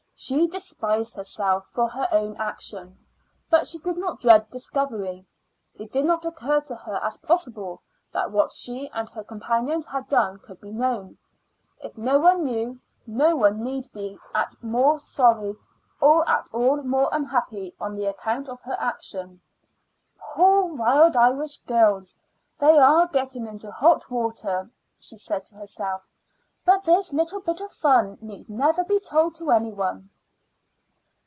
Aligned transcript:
She 0.23 0.45
despised 0.45 1.15
herself 1.15 1.65
for 1.65 1.89
her 1.89 2.07
own 2.11 2.37
action, 2.37 2.95
but 3.49 3.65
she 3.65 3.79
did 3.79 3.97
not 3.97 4.19
dread 4.19 4.47
discovery. 4.51 5.25
It 5.73 5.91
did 5.91 6.05
not 6.05 6.25
occur 6.25 6.61
to 6.61 6.75
her 6.75 6.99
as 7.01 7.17
possible 7.17 7.81
that 8.13 8.29
what 8.29 8.51
she 8.51 8.87
and 8.93 9.09
her 9.09 9.23
companions 9.23 9.87
had 9.87 10.07
done 10.09 10.37
could 10.37 10.61
be 10.61 10.69
known. 10.71 11.17
If 11.79 11.97
no 11.97 12.19
one 12.19 12.43
knew, 12.43 12.79
no 13.07 13.35
one 13.35 13.63
need 13.63 13.91
be 13.93 14.15
at 14.35 14.53
all 14.63 14.69
more 14.69 14.99
sorry 14.99 15.55
or 15.99 16.29
at 16.29 16.47
all 16.53 16.83
more 16.83 17.09
unhappy 17.11 17.73
on 17.79 17.97
account 17.97 18.47
of 18.47 18.61
her 18.61 18.77
action. 18.79 19.41
"Poor 20.35 20.65
Wild 20.65 21.17
Irish 21.17 21.57
Girls! 21.63 22.15
they 22.59 22.77
are 22.77 23.07
getting 23.07 23.47
into 23.47 23.71
hot 23.71 24.11
water," 24.11 24.69
she 24.99 25.17
said 25.17 25.47
to 25.47 25.55
herself. 25.55 26.05
"But 26.63 26.83
this 26.83 27.11
little 27.11 27.39
bit 27.41 27.59
of 27.59 27.71
fun 27.71 28.19
need 28.21 28.47
never 28.47 28.83
be 28.83 28.99
told 28.99 29.33
to 29.35 29.49
any 29.49 29.71
one." 29.71 30.11